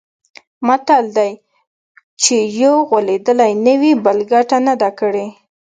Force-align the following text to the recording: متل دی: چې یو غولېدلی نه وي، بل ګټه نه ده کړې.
متل 0.67 1.05
دی: 1.17 1.31
چې 2.21 2.35
یو 2.61 2.75
غولېدلی 2.89 3.51
نه 3.65 3.73
وي، 3.81 3.91
بل 4.05 4.17
ګټه 4.31 4.57
نه 4.67 4.73
ده 4.81 4.89
کړې. 4.99 5.27